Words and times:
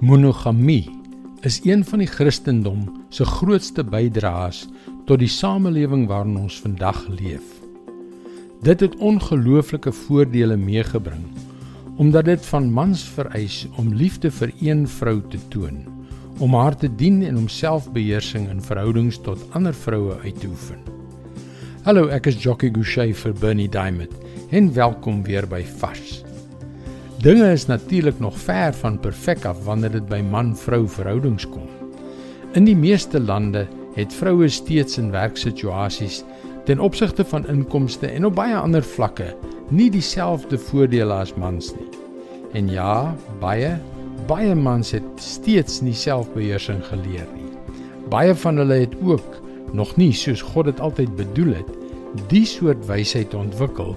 Monogamie 0.00 0.90
is 1.40 1.60
een 1.64 1.84
van 1.84 2.00
die 2.02 2.08
Christendom 2.08 2.80
se 3.14 3.24
grootste 3.24 3.84
bydraes 3.86 4.64
tot 5.06 5.20
die 5.22 5.30
samelewing 5.30 6.08
waarin 6.10 6.36
ons 6.40 6.56
vandag 6.64 6.98
leef. 7.08 7.44
Dit 8.66 8.82
het 8.82 8.96
ongelooflike 8.96 9.92
voordele 9.92 10.56
meegebring 10.56 11.22
omdat 11.96 12.24
dit 12.24 12.46
van 12.46 12.72
mans 12.74 13.04
vereis 13.06 13.60
om 13.78 13.94
liefde 13.94 14.32
vir 14.34 14.50
een 14.58 14.82
vrou 14.88 15.20
te 15.30 15.38
toon, 15.48 15.84
om 16.42 16.54
haar 16.58 16.74
te 16.74 16.90
dien 16.90 17.22
en 17.22 17.38
om 17.38 17.48
selfbeheersing 17.48 18.48
in 18.50 18.62
verhoudings 18.62 19.22
tot 19.22 19.46
ander 19.54 19.74
vroue 19.74 20.18
uit 20.24 20.40
te 20.40 20.50
oefen. 20.50 20.82
Hallo, 21.86 22.08
ek 22.10 22.26
is 22.32 22.42
Jockey 22.42 22.74
Gouchee 22.74 23.14
vir 23.14 23.38
Bernie 23.38 23.70
Diamond 23.70 24.10
en 24.50 24.74
welkom 24.74 25.22
weer 25.22 25.46
by 25.46 25.62
Vars. 25.78 26.24
Dinge 27.22 27.52
is 27.52 27.66
natuurlik 27.66 28.18
nog 28.18 28.38
ver 28.38 28.74
van 28.74 29.00
perfek 29.00 29.44
af 29.44 29.64
wanneer 29.64 29.92
dit 29.94 30.06
by 30.08 30.18
man-vrou 30.30 30.88
verhoudings 30.88 31.46
kom. 31.48 31.68
In 32.58 32.66
die 32.66 32.76
meeste 32.76 33.20
lande 33.20 33.66
het 33.94 34.14
vroue 34.14 34.48
steeds 34.48 34.98
in 34.98 35.12
werksituasies 35.14 36.24
ten 36.66 36.80
opsigte 36.80 37.24
van 37.24 37.46
inkomste 37.48 38.06
en 38.10 38.26
op 38.26 38.34
baie 38.34 38.56
ander 38.56 38.82
vlakke 38.82 39.30
nie 39.70 39.90
dieselfde 39.90 40.58
voordele 40.58 41.14
as 41.14 41.34
mans 41.38 41.70
nie. 41.78 41.88
En 42.52 42.68
ja, 42.68 43.14
baie 43.40 43.76
baie 44.26 44.54
mans 44.54 44.90
het 44.94 45.06
steeds 45.20 45.80
nie 45.84 45.94
selfbeheersing 45.94 46.82
geleer 46.86 47.26
nie. 47.34 47.50
Baie 48.10 48.34
van 48.34 48.58
hulle 48.58 48.82
het 48.84 48.94
ook 49.02 49.40
nog 49.72 49.96
nie 49.96 50.12
soos 50.12 50.42
God 50.42 50.70
dit 50.70 50.80
altyd 50.80 51.16
bedoel 51.16 51.54
het, 51.60 51.72
die 52.30 52.44
soort 52.46 52.86
wysheid 52.88 53.34
ontwikkel 53.34 53.94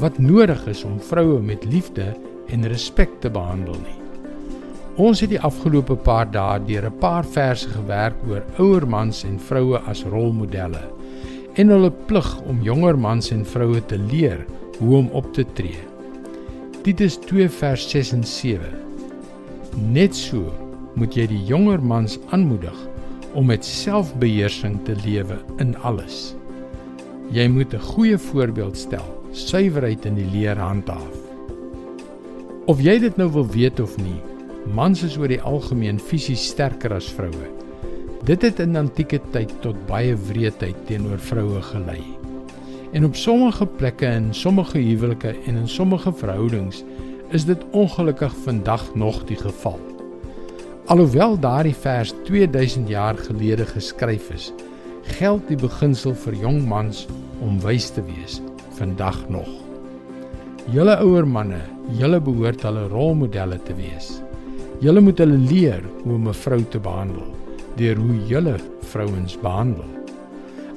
wat 0.00 0.18
nodig 0.18 0.66
is 0.70 0.84
om 0.84 1.00
vroue 1.00 1.40
met 1.42 1.64
liefde 1.64 2.12
en 2.52 2.68
respek 2.68 3.20
te 3.20 3.30
behandel 3.30 3.76
nie. 3.82 3.98
Ons 5.00 5.22
het 5.22 5.30
die 5.30 5.40
afgelope 5.40 5.96
paar 5.96 6.26
dae 6.30 6.58
deur 6.66 6.86
'n 6.86 6.98
paar 7.00 7.24
verse 7.24 7.68
gewerk 7.68 8.16
oor 8.28 8.42
ouer 8.58 8.86
mans 8.86 9.24
en 9.24 9.38
vroue 9.38 9.78
as 9.86 10.04
rolmodelle 10.04 10.82
en 11.54 11.68
hulle 11.68 11.90
plig 12.06 12.28
om 12.48 12.62
jonger 12.62 12.98
mans 12.98 13.30
en 13.30 13.44
vroue 13.44 13.80
te 13.86 13.98
leer 13.98 14.46
hoe 14.78 14.96
om 14.96 15.08
op 15.12 15.32
te 15.34 15.44
tree. 15.54 15.82
Titus 16.82 17.18
2 17.26 17.48
vers 17.48 17.88
6 17.90 18.12
en 18.12 18.24
7. 18.24 18.60
Net 19.92 20.16
so 20.16 20.52
moet 20.96 21.16
jy 21.16 21.26
die 21.26 21.42
jonger 21.44 21.82
mans 21.82 22.18
aanmoedig 22.30 22.76
om 23.34 23.46
met 23.46 23.64
selfbeheersing 23.64 24.80
te 24.84 24.96
lewe 25.04 25.38
in 25.62 25.76
alles. 25.76 26.34
Jy 27.30 27.48
moet 27.48 27.74
'n 27.74 27.86
goeie 27.92 28.18
voorbeeld 28.18 28.76
stel, 28.76 29.06
suiwerheid 29.32 30.06
in 30.06 30.14
die 30.14 30.30
leer 30.32 30.56
handhaaf. 30.56 31.19
Of 32.70 32.78
jy 32.78 33.00
dit 33.02 33.16
nou 33.18 33.26
wil 33.34 33.48
weet 33.50 33.80
of 33.82 33.96
nie, 33.98 34.20
mans 34.76 35.00
is 35.02 35.16
oor 35.18 35.32
die 35.32 35.40
algemeen 35.42 35.96
fisies 35.98 36.44
sterker 36.52 36.92
as 36.94 37.08
vroue. 37.10 37.48
Dit 38.28 38.44
het 38.46 38.60
in 38.62 38.78
antieke 38.78 39.18
tyd 39.34 39.50
tot 39.64 39.78
baie 39.88 40.12
wreedheid 40.28 40.76
teenoor 40.86 41.18
vroue 41.18 41.64
gelei. 41.66 41.98
En 42.94 43.08
op 43.08 43.18
sommige 43.18 43.66
plekke 43.80 44.06
in 44.20 44.28
sommige 44.36 44.78
huwelike 44.78 45.32
en 45.50 45.58
in 45.64 45.66
sommige 45.68 46.12
verhoudings 46.20 46.84
is 47.34 47.48
dit 47.48 47.64
ongelukkig 47.74 48.36
vandag 48.44 48.84
nog 48.94 49.24
die 49.26 49.38
geval. 49.40 49.80
Alhoewel 50.86 51.34
daardie 51.42 51.74
vers 51.74 52.12
2000 52.28 52.86
jaar 52.88 53.18
gelede 53.18 53.66
geskryf 53.66 54.30
is, 54.36 54.52
geld 55.18 55.42
die 55.50 55.58
beginsel 55.58 56.14
vir 56.14 56.38
jong 56.44 56.62
mans 56.70 57.08
om 57.42 57.58
wys 57.66 57.90
te 57.90 58.06
wees 58.06 58.38
vandag 58.78 59.24
nog. 59.26 59.69
Julle 60.70 60.92
ouer 61.02 61.26
manne, 61.26 61.58
julle 61.98 62.20
behoort 62.22 62.60
hulle 62.62 62.84
rolmodelle 62.92 63.56
te 63.66 63.74
wees. 63.74 64.20
Julle 64.78 65.00
moet 65.02 65.18
hulle 65.18 65.38
leer 65.50 65.82
hoe 66.04 66.14
om 66.14 66.28
'n 66.28 66.36
vrou 66.44 66.60
te 66.62 66.78
behandel 66.78 67.26
deur 67.76 67.96
hoe 67.96 68.18
julle 68.28 68.54
vrouens 68.92 69.34
behandel. 69.42 69.88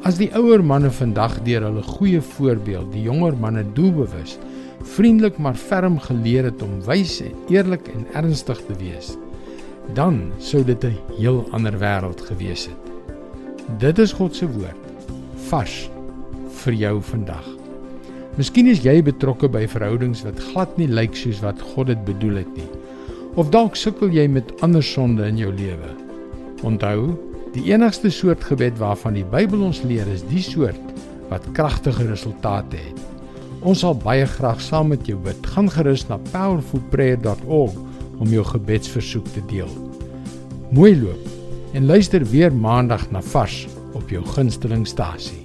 As 0.03 0.17
die 0.17 0.31
ouer 0.33 0.63
manne 0.63 0.89
vandag 0.89 1.43
deur 1.45 1.61
hulle 1.61 1.83
goeie 1.83 2.21
voorbeeld 2.21 2.91
die 2.91 3.03
jonger 3.03 3.37
manne 3.37 3.63
doelbewus, 3.73 4.39
vriendelik 4.81 5.37
maar 5.37 5.55
ferm 5.55 5.99
geleer 5.99 6.43
het 6.49 6.61
om 6.61 6.81
wys 6.81 7.21
en 7.21 7.35
eerlik 7.49 7.87
en 7.93 8.07
ernstig 8.13 8.65
te 8.65 8.73
wees, 8.79 9.17
dan 9.93 10.31
sou 10.39 10.63
dit 10.63 10.83
'n 10.83 10.97
heel 11.19 11.45
ander 11.51 11.77
wêreld 11.77 12.21
gewees 12.21 12.65
het. 12.65 12.81
Dit 13.77 13.99
is 13.99 14.13
God 14.13 14.35
se 14.35 14.47
woord 14.47 14.81
vars 15.49 15.89
vir 16.49 16.73
jou 16.73 17.01
vandag. 17.01 17.62
Miskien 18.33 18.65
is 18.65 18.79
jy 18.81 18.95
betrokke 19.05 19.45
by 19.45 19.67
verhoudings 19.69 20.23
wat 20.25 20.39
glad 20.41 20.71
nie 20.81 20.87
lyk 20.89 21.13
soos 21.13 21.43
wat 21.43 21.59
God 21.73 21.91
dit 21.91 21.99
bedoel 22.07 22.39
het 22.41 22.55
nie. 22.57 22.65
Of 23.37 23.51
dalk 23.53 23.77
sukkel 23.77 24.09
jy 24.13 24.25
met 24.25 24.49
ander 24.65 24.81
sonde 24.81 25.27
in 25.29 25.37
jou 25.37 25.51
lewe. 25.53 25.91
Onthou, 26.65 27.13
die 27.53 27.67
enigste 27.69 28.09
soort 28.09 28.41
gebed 28.49 28.79
waarvan 28.81 29.19
die 29.19 29.25
Bybel 29.29 29.61
ons 29.67 29.83
leer 29.85 30.09
is 30.09 30.25
die 30.31 30.41
soort 30.41 30.81
wat 31.29 31.45
kragtige 31.53 32.07
resultate 32.09 32.81
het. 32.81 33.03
Ons 33.61 33.85
sal 33.85 33.93
baie 34.01 34.25
graag 34.25 34.65
saam 34.65 34.89
met 34.95 35.05
jou 35.07 35.19
bid. 35.21 35.37
Gaan 35.53 35.69
gerus 35.69 36.07
na 36.09 36.17
powerfulprayer.org 36.33 37.77
om 38.17 38.33
jou 38.33 38.47
gebedsversoek 38.49 39.29
te 39.37 39.45
deel. 39.53 39.69
Mooi 40.73 40.95
loop 40.97 41.77
en 41.77 41.85
luister 41.85 42.25
weer 42.33 42.53
maandag 42.53 43.05
na 43.13 43.21
Vars 43.21 43.67
op 43.93 44.09
jou 44.09 44.25
gunstelingstasie. 44.33 45.42